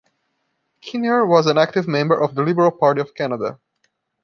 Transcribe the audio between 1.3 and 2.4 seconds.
an active member of